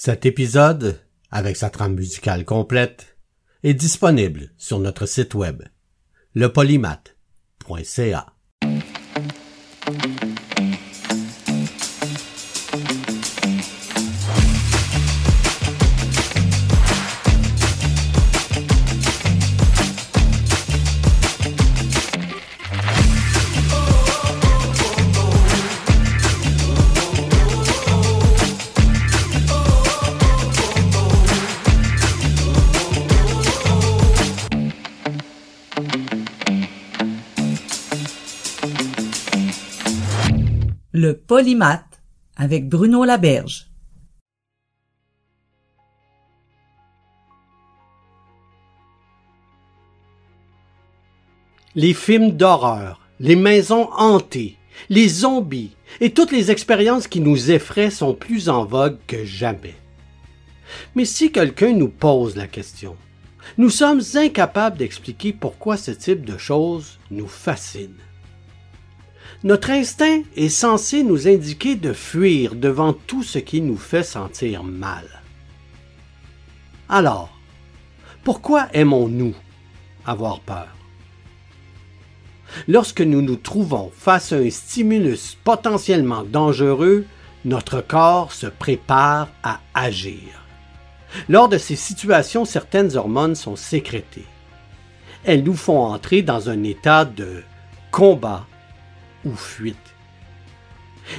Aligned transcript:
Cet 0.00 0.26
épisode, 0.26 1.00
avec 1.32 1.56
sa 1.56 1.70
trame 1.70 1.94
musicale 1.94 2.44
complète, 2.44 3.16
est 3.64 3.74
disponible 3.74 4.52
sur 4.56 4.78
notre 4.78 5.06
site 5.06 5.34
web, 5.34 5.64
lepolymath.ca. 6.36 8.26
Le 41.00 41.16
polymath 41.16 42.02
avec 42.34 42.68
Bruno 42.68 43.04
Laberge. 43.04 43.70
Les 51.76 51.94
films 51.94 52.32
d'horreur, 52.32 53.00
les 53.20 53.36
maisons 53.36 53.88
hantées, 53.92 54.56
les 54.88 55.08
zombies 55.08 55.76
et 56.00 56.12
toutes 56.12 56.32
les 56.32 56.50
expériences 56.50 57.06
qui 57.06 57.20
nous 57.20 57.52
effraient 57.52 57.92
sont 57.92 58.14
plus 58.14 58.48
en 58.48 58.64
vogue 58.64 58.98
que 59.06 59.24
jamais. 59.24 59.76
Mais 60.96 61.04
si 61.04 61.30
quelqu'un 61.30 61.74
nous 61.74 61.90
pose 61.90 62.34
la 62.34 62.48
question, 62.48 62.96
nous 63.56 63.70
sommes 63.70 64.02
incapables 64.14 64.78
d'expliquer 64.78 65.32
pourquoi 65.32 65.76
ce 65.76 65.92
type 65.92 66.24
de 66.24 66.36
choses 66.36 66.98
nous 67.12 67.28
fascine. 67.28 67.94
Notre 69.44 69.70
instinct 69.70 70.22
est 70.36 70.48
censé 70.48 71.04
nous 71.04 71.28
indiquer 71.28 71.76
de 71.76 71.92
fuir 71.92 72.56
devant 72.56 72.92
tout 72.92 73.22
ce 73.22 73.38
qui 73.38 73.60
nous 73.60 73.76
fait 73.76 74.02
sentir 74.02 74.64
mal. 74.64 75.04
Alors, 76.88 77.38
pourquoi 78.24 78.66
aimons-nous 78.72 79.34
avoir 80.04 80.40
peur? 80.40 80.66
Lorsque 82.66 83.00
nous 83.00 83.22
nous 83.22 83.36
trouvons 83.36 83.92
face 83.96 84.32
à 84.32 84.36
un 84.36 84.50
stimulus 84.50 85.36
potentiellement 85.44 86.24
dangereux, 86.24 87.04
notre 87.44 87.80
corps 87.80 88.32
se 88.32 88.48
prépare 88.48 89.28
à 89.44 89.60
agir. 89.72 90.44
Lors 91.28 91.48
de 91.48 91.58
ces 91.58 91.76
situations, 91.76 92.44
certaines 92.44 92.96
hormones 92.96 93.36
sont 93.36 93.54
sécrétées. 93.54 94.26
Elles 95.24 95.44
nous 95.44 95.54
font 95.54 95.78
entrer 95.78 96.22
dans 96.22 96.50
un 96.50 96.64
état 96.64 97.04
de 97.04 97.42
combat 97.92 98.46
ou 99.24 99.34
fuite. 99.34 99.76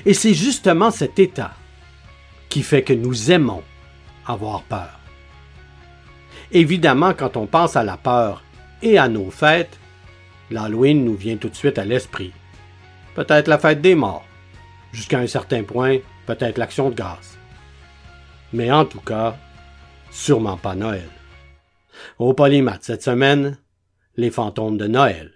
Et 0.06 0.14
c'est 0.14 0.34
justement 0.34 0.92
cet 0.92 1.20
état 1.20 1.54
qui 2.50 2.64
fait 2.64 2.84
que 2.84 2.94
nous 2.94 3.32
aimons 3.32 3.64
avoir 4.26 4.64
peur. 4.64 5.00
Évidemment, 6.52 7.14
quand 7.14 7.38
on 7.38 7.46
pense 7.46 7.76
à 7.76 7.84
la 7.84 7.98
peur 7.98 8.44
et 8.82 8.98
à 8.98 9.08
nos 9.08 9.30
fêtes, 9.30 9.80
l'Halloween 10.50 11.06
nous 11.06 11.16
vient 11.16 11.38
tout 11.38 11.50
de 11.50 11.56
suite 11.56 11.78
à 11.78 11.86
l'esprit. 11.86 12.34
Peut-être 13.16 13.48
la 13.48 13.60
fête 13.60 13.82
des 13.82 13.96
morts. 13.96 14.26
Jusqu'à 14.92 15.20
un 15.20 15.28
certain 15.28 15.64
point, 15.64 15.98
peut-être 16.26 16.58
l'action 16.58 16.90
de 16.90 16.96
grâce. 16.96 17.38
Mais 18.54 18.72
en 18.72 18.86
tout 18.86 19.02
cas, 19.02 19.38
sûrement 20.10 20.58
pas 20.58 20.74
Noël. 20.74 21.10
Au 22.18 22.34
Polymath 22.34 22.84
cette 22.84 23.04
semaine, 23.04 23.58
les 24.16 24.32
fantômes 24.32 24.78
de 24.78 24.88
Noël. 24.88 25.32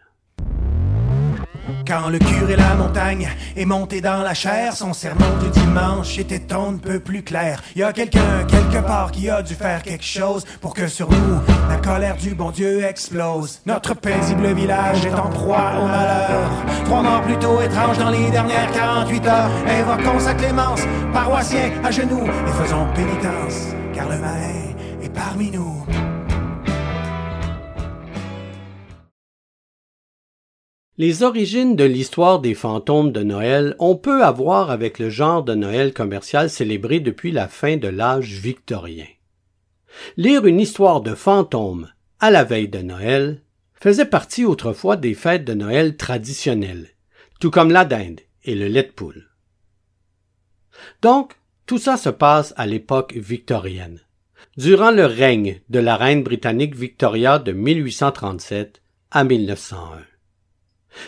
Quand 1.85 2.09
le 2.09 2.17
curé 2.17 2.55
la 2.55 2.75
montagne 2.75 3.29
est 3.57 3.65
monté 3.65 3.99
dans 3.99 4.21
la 4.21 4.33
chair, 4.33 4.73
son 4.73 4.93
sermon 4.93 5.25
du 5.41 5.49
dimanche 5.49 6.17
était 6.17 6.53
un 6.53 6.77
peu 6.77 6.99
plus 6.99 7.23
clair. 7.23 7.61
Y 7.75 7.83
a 7.83 7.91
quelqu'un 7.91 8.45
quelque 8.47 8.85
part 8.85 9.11
qui 9.11 9.29
a 9.29 9.41
dû 9.41 9.53
faire 9.53 9.83
quelque 9.83 10.03
chose 10.03 10.45
pour 10.61 10.73
que 10.73 10.87
sur 10.87 11.09
nous 11.09 11.39
la 11.69 11.75
colère 11.77 12.15
du 12.15 12.35
bon 12.35 12.51
Dieu 12.51 12.83
explose. 12.85 13.61
Notre 13.65 13.95
paisible 13.95 14.53
village 14.53 15.05
est 15.05 15.13
en 15.13 15.29
proie 15.29 15.73
au 15.81 15.87
malheur. 15.87 16.49
Trois 16.85 17.01
morts 17.01 17.21
plutôt 17.23 17.61
étranges 17.61 17.97
dans 17.97 18.11
les 18.11 18.29
dernières 18.29 18.71
48 18.71 19.27
heures. 19.27 19.51
Invoquons 19.67 20.19
sa 20.19 20.33
clémence, 20.35 20.81
paroissiens 21.13 21.71
à 21.83 21.91
genoux 21.91 22.25
et 22.25 22.63
faisons 22.63 22.87
pénitence, 22.95 23.75
car 23.93 24.07
le 24.07 24.17
malin 24.19 24.73
est 25.01 25.13
parmi 25.13 25.51
nous. 25.51 25.82
Les 30.99 31.23
origines 31.23 31.75
de 31.75 31.85
l'histoire 31.85 32.39
des 32.39 32.53
fantômes 32.53 33.11
de 33.11 33.23
Noël 33.23 33.75
ont 33.79 33.95
peu 33.95 34.23
à 34.23 34.29
voir 34.29 34.69
avec 34.69 34.99
le 34.99 35.09
genre 35.09 35.41
de 35.41 35.55
Noël 35.55 35.91
commercial 35.91 36.51
célébré 36.51 36.99
depuis 36.99 37.31
la 37.31 37.47
fin 37.47 37.77
de 37.77 37.87
l'âge 37.87 38.33
victorien. 38.33 39.07
Lire 40.17 40.45
une 40.45 40.59
histoire 40.59 41.01
de 41.01 41.15
fantômes 41.15 41.89
à 42.19 42.29
la 42.29 42.43
veille 42.43 42.67
de 42.67 42.83
Noël 42.83 43.41
faisait 43.73 44.05
partie 44.05 44.45
autrefois 44.45 44.95
des 44.95 45.15
fêtes 45.15 45.45
de 45.45 45.55
Noël 45.55 45.97
traditionnelles, 45.97 46.89
tout 47.39 47.49
comme 47.49 47.71
la 47.71 47.85
dinde 47.85 48.21
et 48.43 48.53
le 48.53 48.67
lait 48.67 48.83
de 48.83 48.91
poule. 48.91 49.31
Donc, 51.01 51.33
tout 51.65 51.79
ça 51.79 51.97
se 51.97 52.09
passe 52.09 52.53
à 52.55 52.67
l'époque 52.67 53.13
victorienne, 53.15 53.99
durant 54.57 54.91
le 54.91 55.07
règne 55.07 55.59
de 55.69 55.79
la 55.79 55.97
reine 55.97 56.21
britannique 56.21 56.75
Victoria 56.75 57.39
de 57.39 57.51
1837 57.51 58.83
à 59.09 59.23
1901. 59.23 60.12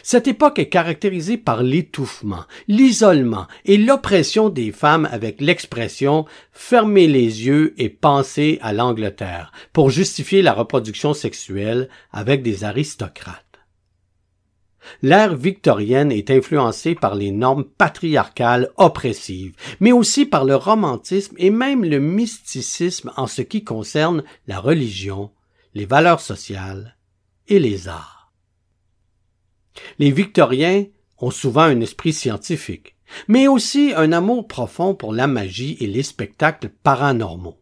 Cette 0.03 0.27
époque 0.27 0.59
est 0.59 0.69
caractérisée 0.69 1.37
par 1.37 1.63
l'étouffement, 1.63 2.45
l'isolement 2.67 3.47
et 3.65 3.77
l'oppression 3.77 4.49
des 4.49 4.71
femmes 4.71 5.07
avec 5.11 5.41
l'expression 5.41 6.25
fermer 6.51 7.07
les 7.07 7.45
yeux 7.45 7.73
et 7.77 7.89
penser 7.89 8.59
à 8.61 8.73
l'Angleterre 8.73 9.51
pour 9.73 9.89
justifier 9.89 10.41
la 10.41 10.53
reproduction 10.53 11.13
sexuelle 11.13 11.89
avec 12.11 12.41
des 12.41 12.63
aristocrates. 12.63 13.41
L'ère 15.01 15.35
victorienne 15.35 16.11
est 16.11 16.29
influencée 16.29 16.95
par 16.95 17.15
les 17.15 17.31
normes 17.31 17.63
patriarcales 17.63 18.69
oppressives, 18.77 19.55
mais 19.79 19.91
aussi 19.91 20.25
par 20.25 20.45
le 20.45 20.55
romantisme 20.55 21.35
et 21.37 21.49
même 21.49 21.83
le 21.83 21.99
mysticisme 21.99 23.11
en 23.17 23.27
ce 23.27 23.41
qui 23.41 23.63
concerne 23.63 24.23
la 24.47 24.59
religion, 24.59 25.31
les 25.73 25.85
valeurs 25.85 26.21
sociales 26.21 26.97
et 27.47 27.59
les 27.59 27.87
arts. 27.87 28.14
Les 29.99 30.11
Victoriens 30.11 30.85
ont 31.19 31.31
souvent 31.31 31.63
un 31.63 31.79
esprit 31.81 32.13
scientifique, 32.13 32.95
mais 33.27 33.47
aussi 33.47 33.93
un 33.95 34.11
amour 34.11 34.47
profond 34.47 34.95
pour 34.95 35.13
la 35.13 35.27
magie 35.27 35.77
et 35.79 35.87
les 35.87 36.03
spectacles 36.03 36.69
paranormaux. 36.83 37.59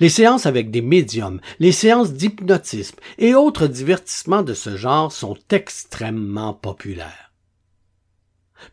Les 0.00 0.08
séances 0.08 0.46
avec 0.46 0.70
des 0.70 0.82
médiums, 0.82 1.40
les 1.60 1.72
séances 1.72 2.12
d'hypnotisme 2.12 2.96
et 3.18 3.34
autres 3.34 3.68
divertissements 3.68 4.42
de 4.42 4.54
ce 4.54 4.76
genre 4.76 5.12
sont 5.12 5.36
extrêmement 5.50 6.52
populaires. 6.52 7.32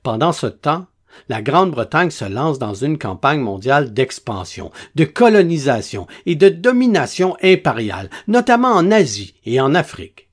Pendant 0.01 0.31
ce 0.31 0.47
temps, 0.47 0.87
la 1.29 1.41
Grande-Bretagne 1.41 2.09
se 2.09 2.25
lance 2.25 2.59
dans 2.59 2.73
une 2.73 2.97
campagne 2.97 3.39
mondiale 3.39 3.93
d'expansion, 3.93 4.71
de 4.95 5.05
colonisation 5.05 6.07
et 6.25 6.35
de 6.35 6.49
domination 6.49 7.37
impériale, 7.41 8.09
notamment 8.27 8.71
en 8.71 8.91
Asie 8.91 9.35
et 9.45 9.61
en 9.61 9.75
Afrique. 9.75 10.24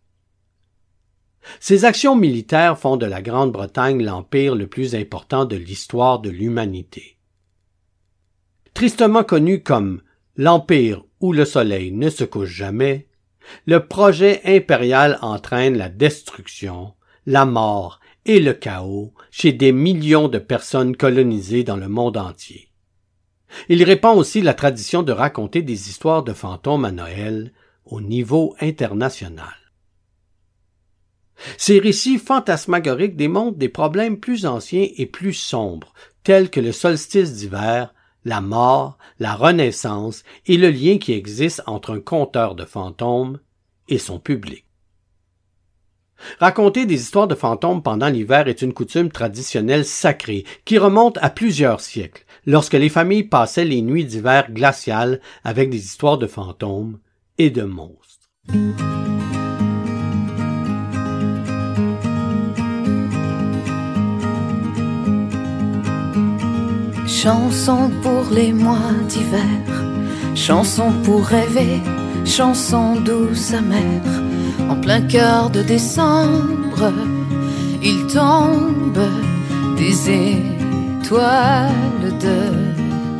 Ces 1.60 1.84
actions 1.84 2.16
militaires 2.16 2.78
font 2.78 2.96
de 2.96 3.06
la 3.06 3.22
Grande-Bretagne 3.22 4.02
l'empire 4.02 4.54
le 4.54 4.66
plus 4.66 4.94
important 4.94 5.44
de 5.44 5.56
l'histoire 5.56 6.20
de 6.20 6.30
l'humanité. 6.30 7.16
Tristement 8.74 9.24
connu 9.24 9.62
comme 9.62 10.02
l'empire 10.36 11.04
où 11.20 11.32
le 11.32 11.44
soleil 11.44 11.92
ne 11.92 12.10
se 12.10 12.24
couche 12.24 12.50
jamais, 12.50 13.08
le 13.66 13.86
projet 13.86 14.40
impérial 14.44 15.18
entraîne 15.20 15.76
la 15.76 15.88
destruction, 15.88 16.94
la 17.26 17.44
mort 17.44 18.00
et 18.24 18.40
le 18.40 18.52
chaos 18.52 19.12
chez 19.30 19.52
des 19.52 19.72
millions 19.72 20.28
de 20.28 20.38
personnes 20.38 20.96
colonisées 20.96 21.64
dans 21.64 21.76
le 21.76 21.88
monde 21.88 22.16
entier. 22.16 22.68
Il 23.68 23.82
répand 23.82 24.16
aussi 24.16 24.40
la 24.40 24.54
tradition 24.54 25.02
de 25.02 25.12
raconter 25.12 25.62
des 25.62 25.88
histoires 25.88 26.22
de 26.22 26.32
fantômes 26.32 26.84
à 26.84 26.92
Noël 26.92 27.52
au 27.84 28.00
niveau 28.00 28.54
international. 28.60 29.61
Ces 31.56 31.78
récits 31.78 32.18
fantasmagoriques 32.18 33.16
démontrent 33.16 33.58
des 33.58 33.68
problèmes 33.68 34.18
plus 34.18 34.46
anciens 34.46 34.88
et 34.96 35.06
plus 35.06 35.34
sombres, 35.34 35.92
tels 36.24 36.50
que 36.50 36.60
le 36.60 36.72
solstice 36.72 37.34
d'hiver, 37.34 37.94
la 38.24 38.40
mort, 38.40 38.98
la 39.18 39.34
renaissance 39.34 40.22
et 40.46 40.56
le 40.56 40.70
lien 40.70 40.98
qui 40.98 41.12
existe 41.12 41.62
entre 41.66 41.92
un 41.92 42.00
conteur 42.00 42.54
de 42.54 42.64
fantômes 42.64 43.38
et 43.88 43.98
son 43.98 44.18
public. 44.18 44.64
Raconter 46.38 46.86
des 46.86 47.00
histoires 47.00 47.26
de 47.26 47.34
fantômes 47.34 47.82
pendant 47.82 48.08
l'hiver 48.08 48.46
est 48.46 48.62
une 48.62 48.72
coutume 48.72 49.10
traditionnelle 49.10 49.84
sacrée 49.84 50.44
qui 50.64 50.78
remonte 50.78 51.18
à 51.20 51.30
plusieurs 51.30 51.80
siècles, 51.80 52.24
lorsque 52.46 52.74
les 52.74 52.88
familles 52.88 53.24
passaient 53.24 53.64
les 53.64 53.82
nuits 53.82 54.04
d'hiver 54.04 54.52
glaciales 54.52 55.20
avec 55.42 55.70
des 55.70 55.84
histoires 55.84 56.18
de 56.18 56.28
fantômes 56.28 56.98
et 57.38 57.50
de 57.50 57.62
monstres. 57.62 58.30
Chanson 67.22 67.88
pour 68.02 68.34
les 68.34 68.52
mois 68.52 68.90
d'hiver, 69.08 69.64
chanson 70.34 70.90
pour 71.04 71.24
rêver, 71.24 71.80
chanson 72.24 72.96
douce 72.96 73.54
amère 73.54 74.12
en 74.68 74.74
plein 74.74 75.02
cœur 75.02 75.48
de 75.48 75.62
décembre, 75.62 76.92
il 77.80 78.08
tombe 78.08 79.06
des 79.76 79.94
étoiles 80.10 81.70
de 82.18 82.38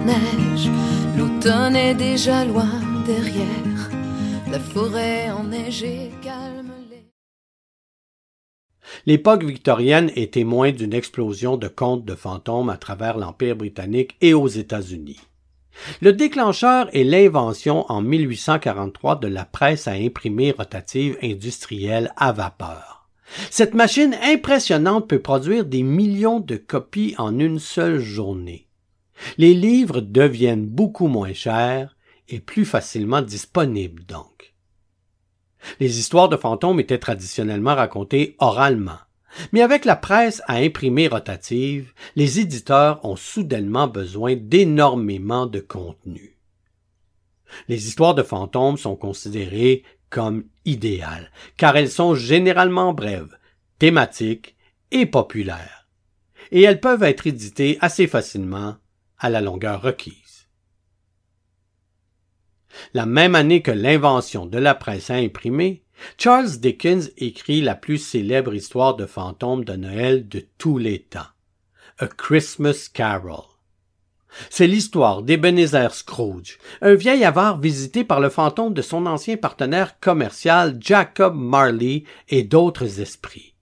neige. 0.04 0.68
L'automne 1.16 1.76
est 1.76 1.94
déjà 1.94 2.44
loin 2.44 2.80
derrière, 3.06 3.88
la 4.50 4.58
forêt 4.58 5.30
enneigée. 5.30 6.10
L'époque 9.04 9.42
victorienne 9.42 10.12
est 10.14 10.34
témoin 10.34 10.70
d'une 10.70 10.94
explosion 10.94 11.56
de 11.56 11.66
contes 11.66 12.04
de 12.04 12.14
fantômes 12.14 12.70
à 12.70 12.76
travers 12.76 13.18
l'Empire 13.18 13.56
britannique 13.56 14.16
et 14.20 14.32
aux 14.32 14.46
États-Unis. 14.46 15.20
Le 16.00 16.12
déclencheur 16.12 16.88
est 16.94 17.02
l'invention 17.02 17.84
en 17.90 18.00
1843 18.00 19.16
de 19.16 19.26
la 19.26 19.44
presse 19.44 19.88
à 19.88 19.92
imprimer 19.92 20.52
rotative 20.52 21.18
industrielle 21.22 22.12
à 22.16 22.32
vapeur. 22.32 23.08
Cette 23.50 23.74
machine 23.74 24.14
impressionnante 24.22 25.08
peut 25.08 25.22
produire 25.22 25.64
des 25.64 25.82
millions 25.82 26.40
de 26.40 26.56
copies 26.56 27.14
en 27.18 27.38
une 27.38 27.58
seule 27.58 27.98
journée. 27.98 28.68
Les 29.38 29.54
livres 29.54 30.00
deviennent 30.00 30.66
beaucoup 30.66 31.08
moins 31.08 31.32
chers 31.32 31.96
et 32.28 32.40
plus 32.40 32.64
facilement 32.64 33.22
disponibles 33.22 34.04
donc. 34.04 34.51
Les 35.80 35.98
histoires 35.98 36.28
de 36.28 36.36
fantômes 36.36 36.80
étaient 36.80 36.98
traditionnellement 36.98 37.74
racontées 37.74 38.36
oralement. 38.38 38.98
Mais 39.52 39.62
avec 39.62 39.84
la 39.84 39.96
presse 39.96 40.42
à 40.46 40.56
imprimer 40.56 41.08
rotative, 41.08 41.92
les 42.16 42.40
éditeurs 42.40 43.04
ont 43.04 43.16
soudainement 43.16 43.88
besoin 43.88 44.36
d'énormément 44.36 45.46
de 45.46 45.60
contenu. 45.60 46.36
Les 47.68 47.86
histoires 47.86 48.14
de 48.14 48.22
fantômes 48.22 48.76
sont 48.76 48.96
considérées 48.96 49.84
comme 50.10 50.44
idéales, 50.64 51.30
car 51.56 51.76
elles 51.76 51.90
sont 51.90 52.14
généralement 52.14 52.92
brèves, 52.92 53.36
thématiques 53.78 54.56
et 54.90 55.06
populaires, 55.06 55.88
et 56.50 56.62
elles 56.62 56.80
peuvent 56.80 57.02
être 57.02 57.26
éditées 57.26 57.78
assez 57.80 58.06
facilement 58.06 58.76
à 59.18 59.30
la 59.30 59.40
longueur 59.40 59.80
requise. 59.80 60.21
La 62.94 63.06
même 63.06 63.34
année 63.34 63.62
que 63.62 63.70
l'invention 63.70 64.46
de 64.46 64.58
la 64.58 64.74
presse 64.74 65.10
à 65.10 65.14
imprimer, 65.14 65.82
Charles 66.18 66.58
Dickens 66.58 67.10
écrit 67.16 67.60
la 67.60 67.74
plus 67.74 67.98
célèbre 67.98 68.54
histoire 68.54 68.96
de 68.96 69.06
fantôme 69.06 69.64
de 69.64 69.74
Noël 69.74 70.28
de 70.28 70.44
tous 70.58 70.78
les 70.78 71.00
temps, 71.00 71.20
A 71.98 72.06
Christmas 72.06 72.88
Carol. 72.92 73.44
C'est 74.48 74.66
l'histoire 74.66 75.22
d'Ebenezer 75.22 75.94
Scrooge, 75.94 76.58
un 76.80 76.94
vieil 76.94 77.24
avare 77.24 77.60
visité 77.60 78.02
par 78.02 78.18
le 78.20 78.30
fantôme 78.30 78.72
de 78.72 78.82
son 78.82 79.04
ancien 79.06 79.36
partenaire 79.36 80.00
commercial 80.00 80.78
Jacob 80.80 81.34
Marley 81.36 82.04
et 82.28 82.42
d'autres 82.42 83.00
esprits. 83.00 83.54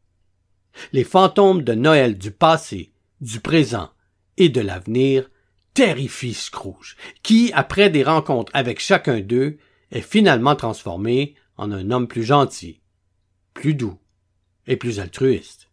Les 0.92 1.04
fantômes 1.04 1.62
de 1.62 1.74
Noël 1.74 2.16
du 2.16 2.30
passé, 2.30 2.92
du 3.20 3.40
présent 3.40 3.90
et 4.36 4.48
de 4.48 4.60
l'avenir 4.60 5.28
terrifient 5.80 6.34
Scrooge, 6.34 6.94
qui, 7.22 7.52
après 7.54 7.88
des 7.88 8.02
rencontres 8.02 8.52
avec 8.54 8.80
chacun 8.80 9.20
d'eux, 9.20 9.56
est 9.90 10.02
finalement 10.02 10.54
transformé 10.54 11.36
en 11.56 11.72
un 11.72 11.90
homme 11.90 12.06
plus 12.06 12.22
gentil, 12.22 12.82
plus 13.54 13.72
doux 13.72 13.96
et 14.66 14.76
plus 14.76 15.00
altruiste. 15.00 15.70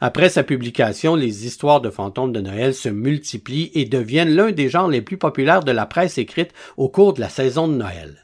Après 0.00 0.28
sa 0.28 0.42
publication, 0.42 1.14
les 1.14 1.46
histoires 1.46 1.80
de 1.80 1.88
fantômes 1.88 2.32
de 2.32 2.40
Noël 2.40 2.74
se 2.74 2.88
multiplient 2.88 3.70
et 3.74 3.84
deviennent 3.84 4.34
l'un 4.34 4.50
des 4.50 4.68
genres 4.68 4.88
les 4.88 5.00
plus 5.00 5.16
populaires 5.16 5.62
de 5.62 5.70
la 5.70 5.86
presse 5.86 6.18
écrite 6.18 6.52
au 6.76 6.88
cours 6.88 7.14
de 7.14 7.20
la 7.20 7.28
saison 7.28 7.68
de 7.68 7.76
Noël. 7.76 8.23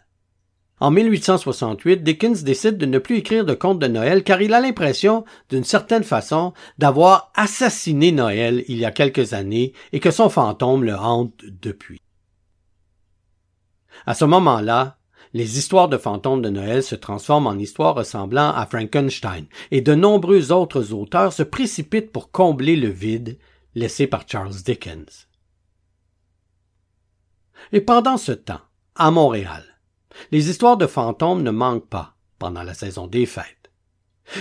En 0.81 0.91
1868, 0.91 2.03
Dickens 2.03 2.43
décide 2.43 2.79
de 2.79 2.87
ne 2.87 2.99
plus 2.99 3.19
écrire 3.19 3.45
de 3.45 3.53
contes 3.53 3.79
de 3.79 3.87
Noël 3.87 4.25
car 4.25 4.41
il 4.41 4.55
a 4.55 4.61
l'impression, 4.61 5.25
d'une 5.51 5.65
certaine 5.65 6.05
façon, 6.05 6.55
d'avoir 6.79 7.31
assassiné 7.35 8.13
Noël 8.13 8.65
il 8.67 8.79
y 8.79 8.87
a 8.87 8.91
quelques 8.91 9.35
années 9.35 9.75
et 9.93 10.01
que 10.01 10.11
son 10.11 10.31
fantôme 10.31 10.85
le 10.85 10.95
hante 10.95 11.35
depuis. 11.45 12.01
À 14.07 14.15
ce 14.15 14.25
moment-là, 14.25 14.97
les 15.35 15.59
histoires 15.59 15.89
de 15.89 15.99
fantômes 15.99 16.43
de 16.43 16.49
Noël 16.49 16.83
se 16.83 16.95
transforment 16.95 17.49
en 17.49 17.59
histoires 17.59 17.95
ressemblant 17.95 18.53
à 18.53 18.67
Frankenstein, 18.67 19.45
et 19.71 19.81
de 19.81 19.95
nombreux 19.95 20.51
autres 20.51 20.93
auteurs 20.93 21.33
se 21.33 21.43
précipitent 21.43 22.11
pour 22.11 22.31
combler 22.31 22.75
le 22.75 22.89
vide 22.89 23.39
laissé 23.75 24.07
par 24.07 24.25
Charles 24.27 24.55
Dickens. 24.65 25.29
Et 27.73 27.81
pendant 27.81 28.17
ce 28.17 28.33
temps, 28.33 28.63
à 28.97 29.11
Montréal, 29.11 29.70
les 30.31 30.51
histoires 30.51 30.77
de 30.77 30.87
fantômes 30.87 31.43
ne 31.43 31.51
manquent 31.51 31.89
pas 31.89 32.15
pendant 32.39 32.63
la 32.63 32.75
saison 32.75 33.07
des 33.07 33.27
fêtes. 33.27 33.61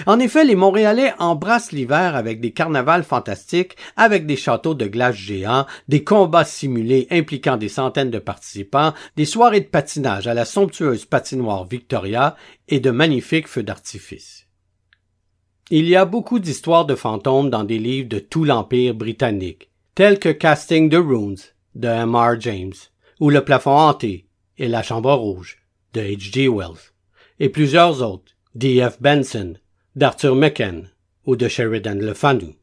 En 0.06 0.20
effet, 0.20 0.46
les 0.46 0.56
Montréalais 0.56 1.14
embrassent 1.20 1.72
l'hiver 1.72 2.16
avec 2.16 2.40
des 2.40 2.52
carnavals 2.52 3.04
fantastiques, 3.04 3.76
avec 3.98 4.26
des 4.26 4.36
châteaux 4.36 4.76
de 4.76 4.86
glace 4.86 5.16
géants, 5.16 5.66
des 5.88 6.04
combats 6.04 6.46
simulés 6.46 7.08
impliquant 7.10 7.58
des 7.58 7.70
centaines 7.70 8.12
de 8.12 8.20
participants, 8.20 8.94
des 9.16 9.26
soirées 9.26 9.62
de 9.62 9.66
patinage 9.66 10.28
à 10.28 10.34
la 10.34 10.46
somptueuse 10.46 11.06
patinoire 11.06 11.66
Victoria 11.66 12.36
et 12.68 12.80
de 12.80 12.92
magnifiques 12.92 13.48
feux 13.48 13.64
d'artifice. 13.64 14.46
Il 15.72 15.88
y 15.88 15.96
a 15.96 16.06
beaucoup 16.06 16.40
d'histoires 16.40 16.86
de 16.86 16.96
fantômes 16.96 17.50
dans 17.50 17.64
des 17.64 17.80
livres 17.80 18.10
de 18.10 18.20
tout 18.20 18.44
l'Empire 18.44 18.96
britannique, 18.96 19.70
tels 19.96 20.20
que 20.20 20.30
Casting 20.30 20.90
the 20.90 20.96
Runes 20.96 21.38
de 21.76 21.88
M.R. 21.88 22.40
James, 22.40 22.74
ou 23.20 23.30
Le 23.30 23.44
plafond 23.44 23.78
hanté 23.78 24.28
et 24.58 24.68
La 24.68 24.82
chambre 24.82 25.14
rouge 25.14 25.59
de 25.94 26.02
H.G. 26.02 26.48
Wells, 26.48 26.94
et 27.40 27.50
plusieurs 27.50 28.02
autres, 28.02 28.34
D.F. 28.56 29.02
Benson, 29.02 29.56
d'Arthur 29.96 30.36
Mecken 30.36 30.90
ou 31.26 31.36
de 31.36 31.48
Sheridan 31.48 32.00
Le 32.00 32.14
Fanu. 32.14 32.56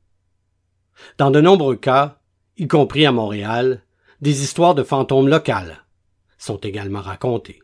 Dans 1.19 1.31
de 1.31 1.41
nombreux 1.41 1.77
cas, 1.77 2.19
y 2.57 2.67
compris 2.67 3.07
à 3.07 3.13
Montréal, 3.13 3.83
des 4.21 4.43
histoires 4.43 4.75
de 4.75 4.83
fantômes 4.83 5.29
locales 5.29 5.85
sont 6.39 6.59
également 6.59 7.01
racontées. 7.01 7.63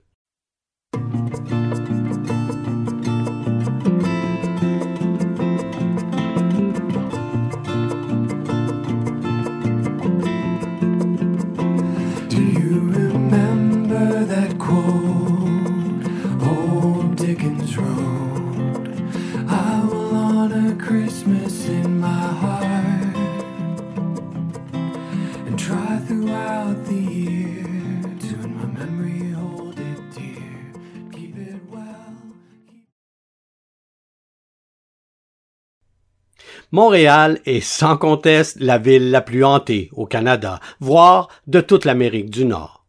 Montréal 36.74 37.38
est 37.44 37.60
sans 37.60 37.98
conteste 37.98 38.56
la 38.58 38.78
ville 38.78 39.10
la 39.10 39.20
plus 39.20 39.44
hantée 39.44 39.90
au 39.92 40.06
Canada, 40.06 40.58
voire 40.80 41.28
de 41.46 41.60
toute 41.60 41.84
l'Amérique 41.84 42.30
du 42.30 42.46
Nord. 42.46 42.86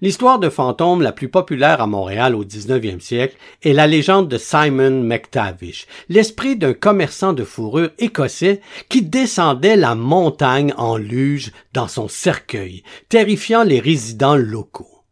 L'histoire 0.00 0.38
de 0.38 0.48
fantômes 0.48 1.02
la 1.02 1.12
plus 1.12 1.28
populaire 1.28 1.82
à 1.82 1.86
Montréal 1.86 2.34
au 2.34 2.46
19e 2.46 3.00
siècle 3.00 3.36
est 3.62 3.74
la 3.74 3.86
légende 3.86 4.28
de 4.28 4.38
Simon 4.38 5.02
McTavish, 5.02 5.86
l'esprit 6.08 6.56
d'un 6.56 6.72
commerçant 6.72 7.34
de 7.34 7.44
fourrure 7.44 7.90
écossais 7.98 8.62
qui 8.88 9.02
descendait 9.02 9.76
la 9.76 9.94
montagne 9.94 10.72
en 10.78 10.96
luge 10.96 11.52
dans 11.74 11.88
son 11.88 12.08
cercueil, 12.08 12.84
terrifiant 13.10 13.64
les 13.64 13.80
résidents 13.80 14.36
locaux. 14.36 15.04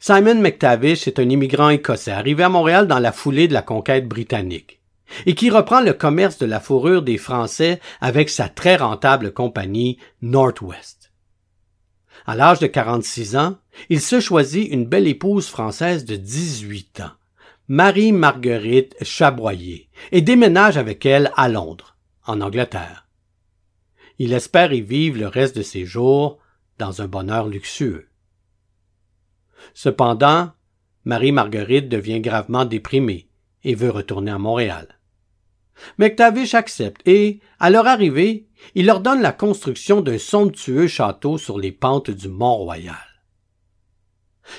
Simon 0.00 0.36
McTavish 0.36 1.06
est 1.08 1.18
un 1.18 1.28
immigrant 1.28 1.68
écossais 1.68 2.10
arrivé 2.10 2.42
à 2.42 2.48
Montréal 2.48 2.86
dans 2.86 2.98
la 2.98 3.12
foulée 3.12 3.48
de 3.48 3.54
la 3.54 3.60
conquête 3.60 4.08
britannique 4.08 4.79
et 5.26 5.34
qui 5.34 5.50
reprend 5.50 5.80
le 5.80 5.92
commerce 5.92 6.38
de 6.38 6.46
la 6.46 6.60
fourrure 6.60 7.02
des 7.02 7.18
Français 7.18 7.80
avec 8.00 8.28
sa 8.30 8.48
très 8.48 8.76
rentable 8.76 9.32
compagnie 9.32 9.98
Northwest. 10.22 11.12
À 12.26 12.36
l'âge 12.36 12.58
de 12.58 12.66
46 12.66 13.36
ans, 13.36 13.58
il 13.88 14.00
se 14.00 14.20
choisit 14.20 14.70
une 14.70 14.86
belle 14.86 15.06
épouse 15.06 15.48
française 15.48 16.04
de 16.04 16.16
18 16.16 17.00
ans, 17.00 17.12
Marie-Marguerite 17.68 18.96
Chaboyer 19.02 19.88
et 20.12 20.22
déménage 20.22 20.76
avec 20.76 21.06
elle 21.06 21.30
à 21.36 21.48
Londres, 21.48 21.96
en 22.26 22.40
Angleterre. 22.40 23.08
Il 24.18 24.32
espère 24.34 24.72
y 24.72 24.82
vivre 24.82 25.18
le 25.18 25.28
reste 25.28 25.56
de 25.56 25.62
ses 25.62 25.86
jours 25.86 26.38
dans 26.78 27.00
un 27.00 27.06
bonheur 27.06 27.48
luxueux. 27.48 28.08
Cependant, 29.72 30.52
Marie-Marguerite 31.04 31.88
devient 31.88 32.20
gravement 32.20 32.64
déprimée 32.64 33.28
et 33.64 33.74
veut 33.74 33.90
retourner 33.90 34.30
à 34.30 34.38
Montréal. 34.38 34.99
McTavish 35.98 36.54
accepte 36.54 37.00
et, 37.06 37.40
à 37.58 37.70
leur 37.70 37.86
arrivée, 37.86 38.46
il 38.74 38.90
ordonne 38.90 39.22
la 39.22 39.32
construction 39.32 40.00
d'un 40.00 40.18
somptueux 40.18 40.86
château 40.86 41.38
sur 41.38 41.58
les 41.58 41.72
pentes 41.72 42.10
du 42.10 42.28
Mont-Royal. 42.28 42.96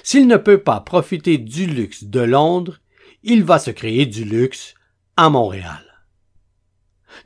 S'il 0.03 0.27
ne 0.27 0.37
peut 0.37 0.59
pas 0.59 0.79
profiter 0.79 1.37
du 1.37 1.65
luxe 1.65 2.05
de 2.05 2.21
Londres, 2.21 2.79
il 3.23 3.43
va 3.43 3.59
se 3.59 3.71
créer 3.71 4.05
du 4.05 4.23
luxe 4.23 4.73
à 5.17 5.29
Montréal. 5.29 5.85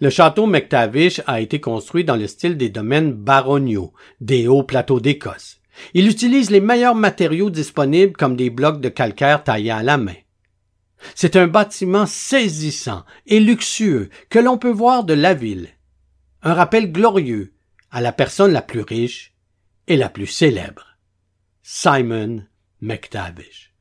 Le 0.02 0.10
château 0.10 0.48
McTavish 0.48 1.22
a 1.28 1.40
été 1.42 1.62
construit 1.62 2.04
dans 2.04 2.16
le 2.16 2.28
style 2.28 2.58
des 2.58 2.70
domaines 2.70 3.14
baroniaux, 3.14 3.94
des 4.20 4.48
hauts 4.48 4.64
plateaux 4.64 5.00
d'Écosse. 5.00 5.62
Il 5.94 6.08
utilise 6.08 6.50
les 6.50 6.62
meilleurs 6.62 6.96
matériaux 6.96 7.50
disponibles 7.50 8.14
comme 8.14 8.36
des 8.36 8.50
blocs 8.50 8.82
de 8.82 8.90
calcaire 8.90 9.44
taillés 9.44 9.72
à 9.72 9.84
la 9.84 9.98
main. 9.98 10.16
C'est 11.14 11.36
un 11.36 11.48
bâtiment 11.48 12.06
saisissant 12.06 13.06
et 13.26 13.40
luxueux 13.40 14.10
que 14.30 14.40
l'on 14.40 14.58
peut 14.58 14.72
voir 14.72 15.04
de 15.04 15.14
la 15.14 15.34
ville. 15.34 15.70
Un 16.42 16.54
rappel 16.54 16.92
glorieux 16.92 17.54
à 17.92 18.02
la 18.02 18.12
personne 18.12 18.52
la 18.52 18.62
plus 18.62 18.82
riche 18.82 19.34
et 19.88 19.98
la 19.98 20.10
plus 20.10 20.28
célèbre, 20.28 20.98
Simon 21.62 22.44
McTavish. 22.82 23.74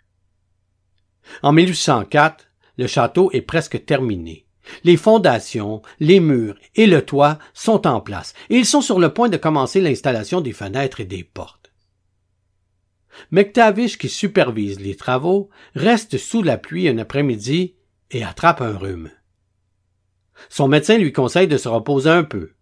En 1.43 1.53
1804, 1.53 2.47
le 2.77 2.87
château 2.87 3.31
est 3.33 3.43
presque 3.43 3.85
terminé. 3.85 4.47
Les 4.83 4.97
fondations, 4.97 5.83
les 6.01 6.21
murs 6.21 6.57
et 6.75 6.87
le 6.87 7.05
toit 7.05 7.39
sont 7.53 7.87
en 7.87 8.01
place 8.01 8.35
et 8.49 8.57
ils 8.57 8.67
sont 8.67 8.81
sur 8.81 8.99
le 8.99 9.13
point 9.13 9.29
de 9.29 9.37
commencer 9.37 9.81
l'installation 9.81 10.41
des 10.41 10.53
fenêtres 10.53 11.01
et 11.01 11.05
des 11.05 11.25
portes. 11.25 11.64
McTavish, 13.31 13.99
qui 13.99 14.09
supervise 14.09 14.81
les 14.81 14.97
travaux, 14.97 15.51
reste 15.75 16.19
sous 16.19 16.43
la 16.43 16.59
pluie 16.59 16.89
un 16.89 16.99
après-midi 16.99 17.75
et 18.11 18.25
attrape 18.25 18.61
un 18.61 18.77
rhume. 18.77 19.11
Son 20.49 20.69
médecin 20.69 20.99
lui 20.99 21.13
conseille 21.13 21.49
de 21.49 21.57
se 21.57 21.69
reposer 21.69 22.11
un 22.11 22.25
peu. 22.25 22.53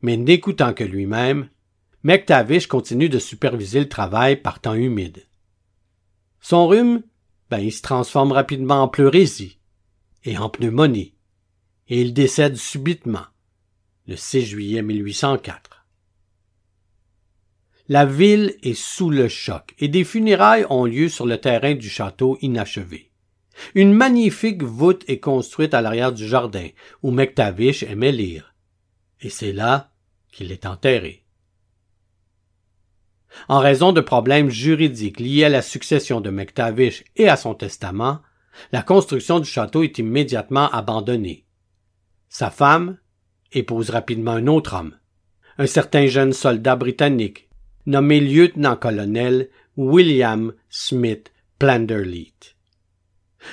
Mais 0.00 0.16
n'écoutant 0.16 0.72
que 0.72 0.84
lui-même, 0.84 1.48
McTavish 2.02 2.66
continue 2.66 3.08
de 3.08 3.18
superviser 3.18 3.80
le 3.80 3.88
travail 3.88 4.36
par 4.36 4.60
temps 4.60 4.74
humide. 4.74 5.26
Son 6.40 6.66
rhume, 6.66 7.02
ben, 7.50 7.58
il 7.58 7.72
se 7.72 7.82
transforme 7.82 8.32
rapidement 8.32 8.82
en 8.82 8.88
pleurésie 8.88 9.58
et 10.24 10.38
en 10.38 10.48
pneumonie, 10.48 11.14
et 11.88 12.00
il 12.00 12.14
décède 12.14 12.56
subitement, 12.56 13.26
le 14.06 14.16
6 14.16 14.46
juillet 14.46 14.82
1804. 14.82 15.81
La 17.92 18.06
ville 18.06 18.56
est 18.62 18.72
sous 18.72 19.10
le 19.10 19.28
choc 19.28 19.74
et 19.78 19.86
des 19.86 20.02
funérailles 20.02 20.64
ont 20.70 20.86
lieu 20.86 21.10
sur 21.10 21.26
le 21.26 21.36
terrain 21.36 21.74
du 21.74 21.90
château 21.90 22.38
inachevé. 22.40 23.10
Une 23.74 23.92
magnifique 23.92 24.62
voûte 24.62 25.04
est 25.08 25.20
construite 25.20 25.74
à 25.74 25.82
l'arrière 25.82 26.10
du 26.10 26.26
jardin 26.26 26.68
où 27.02 27.10
McTavish 27.10 27.82
aimait 27.82 28.10
lire. 28.10 28.54
Et 29.20 29.28
c'est 29.28 29.52
là 29.52 29.92
qu'il 30.30 30.52
est 30.52 30.64
enterré. 30.64 31.26
En 33.46 33.58
raison 33.58 33.92
de 33.92 34.00
problèmes 34.00 34.48
juridiques 34.48 35.20
liés 35.20 35.44
à 35.44 35.50
la 35.50 35.60
succession 35.60 36.22
de 36.22 36.30
McTavish 36.30 37.04
et 37.16 37.28
à 37.28 37.36
son 37.36 37.54
testament, 37.54 38.22
la 38.72 38.80
construction 38.80 39.38
du 39.38 39.46
château 39.46 39.82
est 39.82 39.98
immédiatement 39.98 40.70
abandonnée. 40.70 41.44
Sa 42.30 42.48
femme 42.48 42.96
épouse 43.52 43.90
rapidement 43.90 44.32
un 44.32 44.46
autre 44.46 44.76
homme, 44.76 44.96
un 45.58 45.66
certain 45.66 46.06
jeune 46.06 46.32
soldat 46.32 46.76
britannique 46.76 47.50
nommé 47.86 48.20
lieutenant-colonel 48.20 49.50
William 49.76 50.52
Smith 50.68 51.32
Planderleet. 51.58 52.56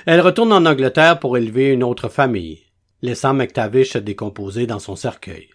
Elle 0.06 0.22
retourne 0.22 0.54
en 0.54 0.66
Angleterre 0.66 1.20
pour 1.20 1.38
élever 1.38 1.72
une 1.72 1.84
autre 1.84 2.10
famille, 2.10 2.60
laissant 3.02 3.34
McTavish 3.34 3.92
se 3.92 3.98
décomposer 3.98 4.68
dans 4.68 4.80
son 4.80 4.96
cercueil. 4.96 5.50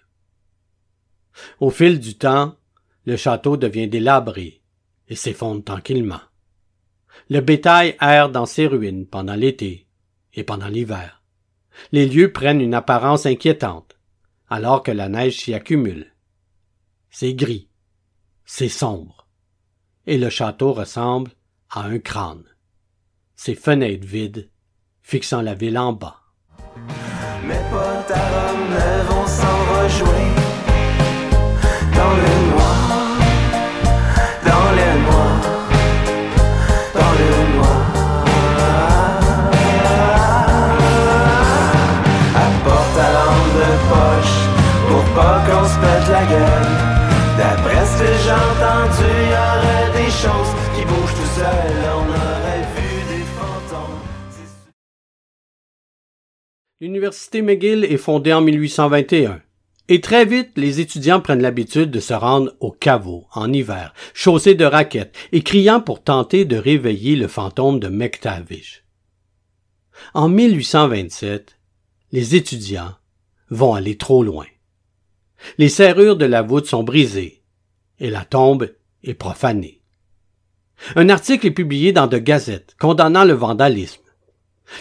Au 1.61 1.71
fil 1.71 2.00
du 2.00 2.16
temps, 2.16 2.57
le 3.04 3.16
château 3.16 3.57
devient 3.57 3.88
délabré 3.88 4.62
et 5.09 5.16
s'effondre 5.16 5.62
tranquillement. 5.62 6.21
Le 7.28 7.40
bétail 7.40 7.97
erre 8.00 8.31
dans 8.31 8.47
ses 8.47 8.66
ruines 8.66 9.07
pendant 9.07 9.35
l'été 9.35 9.87
et 10.33 10.43
pendant 10.43 10.69
l'hiver. 10.69 11.23
Les 11.93 12.07
lieux 12.07 12.33
prennent 12.33 12.61
une 12.61 12.75
apparence 12.75 13.26
inquiétante, 13.26 13.97
alors 14.49 14.83
que 14.83 14.90
la 14.90 15.09
neige 15.09 15.38
s'y 15.38 15.54
accumule. 15.54 16.12
C'est 17.11 17.35
gris, 17.35 17.69
c'est 18.44 18.68
sombre. 18.68 19.26
Et 20.06 20.18
le 20.18 20.30
château 20.30 20.72
ressemble 20.72 21.32
à 21.70 21.82
un 21.84 21.98
crâne. 21.98 22.44
Ses 23.36 23.54
fenêtres 23.54 24.06
vides, 24.06 24.50
fixant 25.02 25.42
la 25.42 25.54
ville 25.54 25.78
en 25.78 25.92
bas. 25.92 26.20
L'université 56.81 57.40
McGill 57.40 57.85
est 57.85 57.97
fondée 57.97 58.33
en 58.33 58.40
1821. 58.40 59.40
Et 59.87 60.00
très 60.00 60.25
vite, 60.25 60.50
les 60.57 60.81
étudiants 60.81 61.21
prennent 61.21 61.40
l'habitude 61.43 61.93
de 61.93 62.00
se 62.00 62.14
rendre 62.14 62.52
au 62.59 62.73
caveau, 62.73 63.26
en 63.33 63.52
hiver, 63.52 63.95
chaussés 64.12 64.57
de 64.57 64.64
raquettes 64.64 65.14
et 65.31 65.43
criant 65.43 65.81
pour 65.81 66.02
tenter 66.02 66.45
de 66.45 66.57
réveiller 66.57 67.14
le 67.14 67.28
fantôme 67.28 67.78
de 67.78 67.87
McTavish. 67.87 68.83
En 70.14 70.28
1827, 70.28 71.61
les 72.11 72.35
étudiants 72.35 72.97
vont 73.50 73.75
aller 73.75 73.97
trop 73.97 74.25
loin. 74.25 74.47
Les 75.59 75.69
serrures 75.69 76.16
de 76.16 76.25
la 76.25 76.43
voûte 76.43 76.66
sont 76.66 76.83
brisées 76.83 77.45
et 78.00 78.11
la 78.11 78.25
tombe 78.25 78.75
est 79.04 79.14
profanée. 79.14 79.81
Un 80.97 81.09
article 81.09 81.47
est 81.47 81.52
publié 81.52 81.93
dans 81.93 82.09
de 82.09 82.19
Gazette 82.19 82.75
condamnant 82.81 83.25
le 83.25 83.35
vandalisme. 83.35 84.03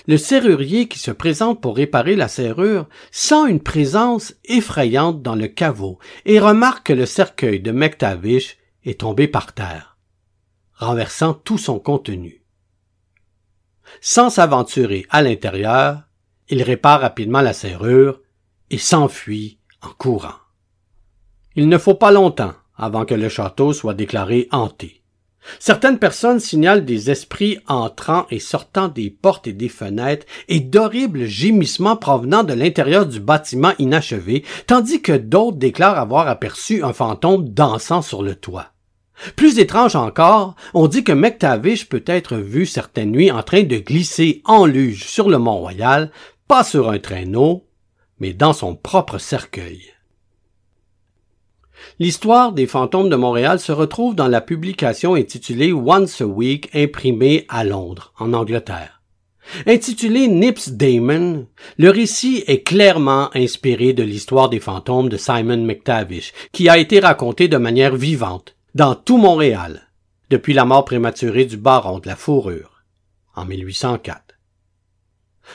Le 0.07 0.17
serrurier 0.17 0.87
qui 0.87 0.99
se 0.99 1.11
présente 1.11 1.61
pour 1.61 1.75
réparer 1.75 2.15
la 2.15 2.27
serrure 2.27 2.87
sent 3.11 3.49
une 3.49 3.59
présence 3.59 4.33
effrayante 4.45 5.21
dans 5.21 5.35
le 5.35 5.47
caveau 5.47 5.99
et 6.25 6.39
remarque 6.39 6.87
que 6.87 6.93
le 6.93 7.05
cercueil 7.05 7.59
de 7.59 7.71
McTavish 7.71 8.57
est 8.85 9.01
tombé 9.01 9.27
par 9.27 9.53
terre, 9.53 9.97
renversant 10.75 11.33
tout 11.33 11.57
son 11.57 11.79
contenu. 11.79 12.43
Sans 14.01 14.29
s'aventurer 14.29 15.05
à 15.09 15.21
l'intérieur, 15.21 16.03
il 16.49 16.63
répare 16.63 17.01
rapidement 17.01 17.41
la 17.41 17.53
serrure 17.53 18.21
et 18.69 18.77
s'enfuit 18.77 19.59
en 19.81 19.89
courant. 19.89 20.35
Il 21.55 21.69
ne 21.69 21.77
faut 21.77 21.95
pas 21.95 22.11
longtemps 22.11 22.53
avant 22.75 23.05
que 23.05 23.13
le 23.13 23.29
château 23.29 23.73
soit 23.73 23.93
déclaré 23.93 24.47
hanté. 24.51 25.02
Certaines 25.59 25.99
personnes 25.99 26.39
signalent 26.39 26.85
des 26.85 27.11
esprits 27.11 27.59
entrant 27.67 28.25
et 28.29 28.39
sortant 28.39 28.87
des 28.87 29.09
portes 29.09 29.47
et 29.47 29.53
des 29.53 29.69
fenêtres 29.69 30.25
et 30.47 30.59
d'horribles 30.59 31.25
gémissements 31.25 31.97
provenant 31.97 32.43
de 32.43 32.53
l'intérieur 32.53 33.05
du 33.05 33.19
bâtiment 33.19 33.73
inachevé, 33.79 34.43
tandis 34.67 35.01
que 35.01 35.13
d'autres 35.13 35.57
déclarent 35.57 35.99
avoir 35.99 36.27
aperçu 36.27 36.83
un 36.83 36.93
fantôme 36.93 37.49
dansant 37.49 38.01
sur 38.01 38.23
le 38.23 38.35
toit. 38.35 38.67
Plus 39.35 39.59
étrange 39.59 39.95
encore, 39.95 40.55
on 40.73 40.87
dit 40.87 41.03
que 41.03 41.11
McTavish 41.11 41.87
peut 41.87 42.03
être 42.07 42.35
vu 42.35 42.65
certaines 42.65 43.11
nuits 43.11 43.31
en 43.31 43.43
train 43.43 43.63
de 43.63 43.77
glisser 43.77 44.41
en 44.45 44.65
luge 44.65 45.05
sur 45.05 45.29
le 45.29 45.37
Mont-Royal, 45.37 46.11
pas 46.47 46.63
sur 46.63 46.89
un 46.89 46.99
traîneau, 46.99 47.65
mais 48.19 48.33
dans 48.33 48.53
son 48.53 48.75
propre 48.75 49.17
cercueil. 49.17 49.93
L'histoire 51.99 52.51
des 52.51 52.67
fantômes 52.67 53.09
de 53.09 53.15
Montréal 53.15 53.59
se 53.59 53.71
retrouve 53.71 54.15
dans 54.15 54.27
la 54.27 54.41
publication 54.41 55.15
intitulée 55.15 55.73
Once 55.73 56.21
a 56.21 56.25
Week 56.25 56.69
imprimée 56.73 57.45
à 57.49 57.63
Londres, 57.63 58.13
en 58.19 58.33
Angleterre. 58.33 59.01
Intitulé 59.67 60.27
Nips 60.27 60.69
Damon, 60.69 61.47
le 61.77 61.89
récit 61.89 62.43
est 62.47 62.63
clairement 62.63 63.29
inspiré 63.35 63.93
de 63.93 64.03
l'histoire 64.03 64.49
des 64.49 64.59
fantômes 64.59 65.09
de 65.09 65.17
Simon 65.17 65.57
McTavish, 65.57 66.33
qui 66.51 66.69
a 66.69 66.77
été 66.77 66.99
racontée 66.99 67.47
de 67.47 67.57
manière 67.57 67.95
vivante, 67.95 68.55
dans 68.73 68.95
tout 68.95 69.17
Montréal, 69.17 69.89
depuis 70.29 70.53
la 70.53 70.65
mort 70.65 70.85
prématurée 70.85 71.45
du 71.45 71.57
baron 71.57 71.99
de 71.99 72.07
la 72.07 72.15
fourrure, 72.15 72.83
en 73.35 73.45
1804. 73.45 74.21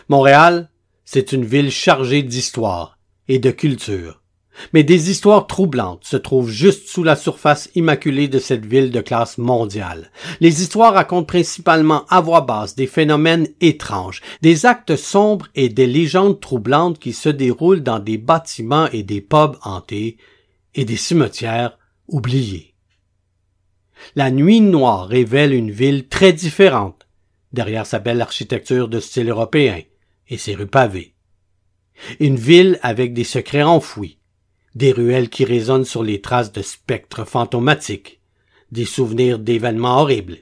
Montréal, 0.08 0.70
c'est 1.04 1.32
une 1.32 1.44
ville 1.44 1.70
chargée 1.70 2.22
d'histoire 2.22 2.98
et 3.26 3.38
de 3.38 3.50
culture. 3.50 4.17
Mais 4.72 4.82
des 4.82 5.10
histoires 5.10 5.46
troublantes 5.46 6.04
se 6.04 6.16
trouvent 6.16 6.50
juste 6.50 6.88
sous 6.88 7.04
la 7.04 7.16
surface 7.16 7.70
immaculée 7.74 8.28
de 8.28 8.38
cette 8.38 8.66
ville 8.66 8.90
de 8.90 9.00
classe 9.00 9.38
mondiale. 9.38 10.10
Les 10.40 10.62
histoires 10.62 10.94
racontent 10.94 11.24
principalement 11.26 12.04
à 12.08 12.20
voix 12.20 12.42
basse 12.42 12.74
des 12.74 12.86
phénomènes 12.86 13.48
étranges, 13.60 14.20
des 14.42 14.66
actes 14.66 14.96
sombres 14.96 15.46
et 15.54 15.68
des 15.68 15.86
légendes 15.86 16.40
troublantes 16.40 16.98
qui 16.98 17.12
se 17.12 17.28
déroulent 17.28 17.82
dans 17.82 17.98
des 17.98 18.18
bâtiments 18.18 18.88
et 18.92 19.02
des 19.02 19.20
pubs 19.20 19.56
hantés 19.62 20.16
et 20.74 20.84
des 20.84 20.96
cimetières 20.96 21.78
oubliés. 22.08 22.74
La 24.14 24.30
nuit 24.30 24.60
noire 24.60 25.08
révèle 25.08 25.52
une 25.52 25.70
ville 25.70 26.08
très 26.08 26.32
différente, 26.32 27.06
derrière 27.52 27.86
sa 27.86 27.98
belle 27.98 28.20
architecture 28.20 28.88
de 28.88 29.00
style 29.00 29.28
européen 29.28 29.80
et 30.28 30.38
ses 30.38 30.54
rues 30.54 30.66
pavées. 30.66 31.14
Une 32.20 32.36
ville 32.36 32.78
avec 32.82 33.12
des 33.12 33.24
secrets 33.24 33.62
enfouis, 33.62 34.17
des 34.74 34.92
ruelles 34.92 35.30
qui 35.30 35.44
résonnent 35.44 35.84
sur 35.84 36.02
les 36.02 36.20
traces 36.20 36.52
de 36.52 36.62
spectres 36.62 37.24
fantomatiques, 37.24 38.20
des 38.70 38.84
souvenirs 38.84 39.38
d'événements 39.38 40.00
horribles 40.00 40.38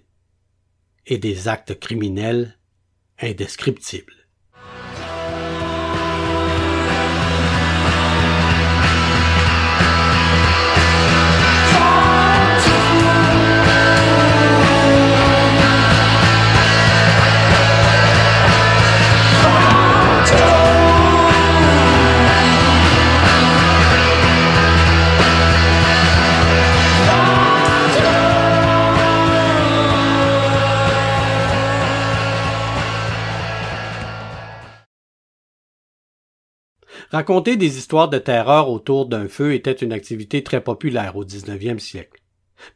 et 1.07 1.19
des 1.19 1.49
actes 1.49 1.79
criminels 1.79 2.59
indescriptibles. 3.21 4.16
Raconter 37.11 37.57
des 37.57 37.79
histoires 37.79 38.09
de 38.09 38.19
terreur 38.19 38.69
autour 38.69 39.07
d'un 39.07 39.29
feu 39.29 39.55
était 39.55 39.73
une 39.73 39.93
activité 39.93 40.43
très 40.43 40.61
populaire 40.61 41.17
au 41.17 41.25
19e 41.25 41.79
siècle. 41.79 42.21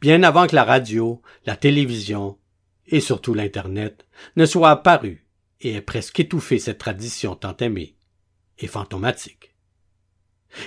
Bien 0.00 0.22
avant 0.22 0.46
que 0.46 0.54
la 0.54 0.64
radio, 0.64 1.20
la 1.46 1.56
télévision 1.56 2.38
et 2.86 3.00
surtout 3.00 3.34
l'Internet 3.34 4.06
ne 4.36 4.46
soient 4.46 4.70
apparus 4.70 5.18
et 5.60 5.74
aient 5.74 5.80
presque 5.80 6.20
étouffé 6.20 6.58
cette 6.58 6.78
tradition 6.78 7.34
tant 7.34 7.56
aimée 7.58 7.96
et 8.58 8.66
fantomatique. 8.66 9.54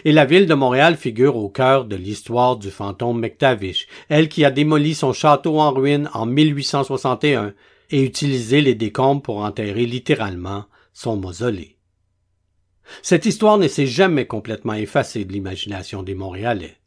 Et 0.06 0.14
la 0.14 0.26
ville 0.26 0.46
de 0.46 0.54
Montréal 0.54 0.96
figure 0.96 1.36
au 1.36 1.50
cœur 1.50 1.86
de 1.86 1.96
l'histoire 1.96 2.58
du 2.58 2.72
fantôme 2.72 3.20
McTavish, 3.20 3.88
elle 4.08 4.30
qui 4.30 4.46
a 4.46 4.52
démoli 4.52 4.96
son 4.96 5.12
château 5.14 5.60
en 5.60 5.72
ruine 5.72 6.10
en 6.14 6.26
1861 6.26 7.54
et 7.90 8.02
utilisé 8.02 8.62
les 8.62 8.76
décombres 8.76 9.22
pour 9.22 9.38
enterrer 9.40 9.86
littéralement 9.86 10.66
son 10.94 11.18
mausolée. 11.18 11.78
Cette 13.02 13.26
histoire 13.26 13.58
ne 13.58 13.68
s'est 13.68 13.88
jamais 13.88 14.28
complètement 14.28 14.74
effacée 14.74 15.26
de 15.26 15.34
l'imagination 15.34 16.04
des 16.04 16.16
Montréalais. 16.16 16.78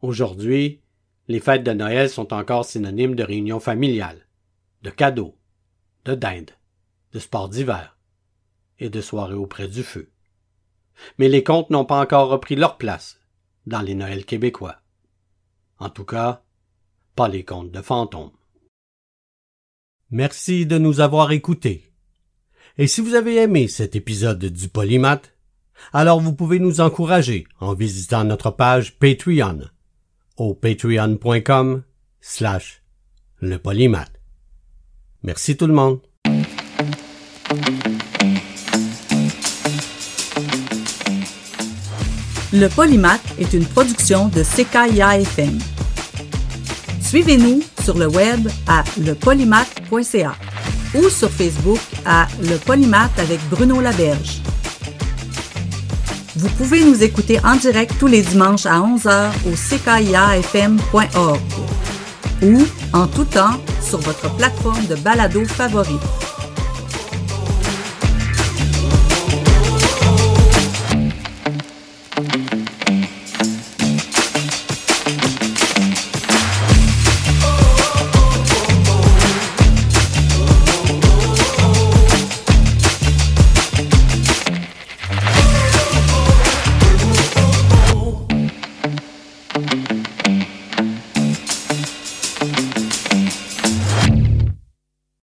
Aujourd'hui, 0.00 0.80
les 1.28 1.40
fêtes 1.40 1.62
de 1.62 1.72
Noël 1.72 2.10
sont 2.10 2.32
encore 2.32 2.64
synonymes 2.64 3.14
de 3.14 3.22
réunions 3.22 3.60
familiales, 3.60 4.26
de 4.82 4.90
cadeaux, 4.90 5.36
de 6.04 6.14
dinde, 6.14 6.50
de 7.12 7.18
sports 7.18 7.48
d'hiver 7.48 7.96
et 8.78 8.90
de 8.90 9.00
soirées 9.00 9.34
auprès 9.34 9.68
du 9.68 9.82
feu. 9.82 10.10
Mais 11.18 11.28
les 11.28 11.44
contes 11.44 11.70
n'ont 11.70 11.84
pas 11.84 12.00
encore 12.00 12.28
repris 12.28 12.56
leur 12.56 12.76
place 12.78 13.20
dans 13.66 13.80
les 13.80 13.94
Noëls 13.94 14.24
québécois. 14.24 14.80
En 15.78 15.90
tout 15.90 16.04
cas, 16.04 16.42
pas 17.14 17.28
les 17.28 17.44
contes 17.44 17.70
de 17.70 17.82
fantômes. 17.82 18.32
Merci 20.10 20.66
de 20.66 20.78
nous 20.78 21.00
avoir 21.00 21.32
écoutés. 21.32 21.91
Et 22.78 22.86
si 22.86 23.00
vous 23.00 23.14
avez 23.14 23.36
aimé 23.36 23.68
cet 23.68 23.96
épisode 23.96 24.44
du 24.44 24.68
Polymath, 24.68 25.34
alors 25.92 26.20
vous 26.20 26.32
pouvez 26.32 26.58
nous 26.58 26.80
encourager 26.80 27.46
en 27.60 27.74
visitant 27.74 28.24
notre 28.24 28.50
page 28.50 28.98
Patreon 28.98 29.60
au 30.36 30.54
patreon.com 30.54 31.82
slash 32.20 32.82
le 33.40 33.58
polymath. 33.58 34.12
Merci 35.22 35.56
tout 35.56 35.66
le 35.66 35.74
monde. 35.74 36.00
Le 42.52 42.68
Polymath 42.68 43.22
est 43.38 43.52
une 43.54 43.64
production 43.64 44.28
de 44.28 44.42
CKIA 44.42 45.20
FM. 45.20 45.58
Suivez-nous 47.00 47.62
sur 47.82 47.98
le 47.98 48.06
web 48.06 48.48
à 48.66 48.84
lepolymath.ca 49.00 50.36
ou 50.94 51.08
sur 51.08 51.30
Facebook 51.30 51.80
à 52.04 52.26
Le 52.42 52.56
Polymath 52.56 53.18
avec 53.18 53.40
Bruno 53.50 53.80
Laberge. 53.80 54.42
Vous 56.36 56.48
pouvez 56.50 56.84
nous 56.84 57.02
écouter 57.02 57.38
en 57.44 57.56
direct 57.56 57.94
tous 57.98 58.06
les 58.06 58.22
dimanches 58.22 58.66
à 58.66 58.78
11h 58.78 59.30
au 59.46 59.52
ckiafm.org 59.54 61.40
ou 62.42 62.66
en 62.92 63.06
tout 63.06 63.24
temps 63.24 63.60
sur 63.82 63.98
votre 63.98 64.34
plateforme 64.36 64.86
de 64.86 64.96
balado 64.96 65.44
favorite. 65.44 66.00